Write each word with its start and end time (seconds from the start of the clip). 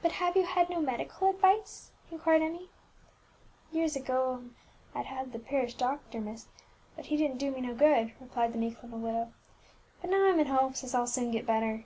"But 0.00 0.12
have 0.12 0.36
you 0.38 0.44
had 0.44 0.70
no 0.70 0.80
medical 0.80 1.28
advice?" 1.28 1.90
inquired 2.10 2.40
Emmie. 2.40 2.70
"Years 3.70 3.94
agone 3.94 4.56
I'd 4.94 5.32
the 5.34 5.38
parish 5.38 5.74
doctor, 5.74 6.18
miss; 6.18 6.46
but 6.96 7.04
he 7.12 7.18
didn't 7.18 7.36
do 7.36 7.50
me 7.50 7.60
no 7.60 7.74
good," 7.74 8.14
replied 8.20 8.54
the 8.54 8.58
meek 8.58 8.82
little 8.82 9.00
widow. 9.00 9.34
"But 10.00 10.08
now 10.08 10.30
I'm 10.30 10.40
in 10.40 10.46
hopes 10.46 10.82
as 10.82 10.94
I'll 10.94 11.06
soon 11.06 11.30
get 11.30 11.44
better. 11.44 11.84